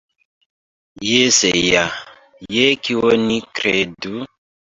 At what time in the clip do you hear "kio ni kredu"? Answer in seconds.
2.87-4.25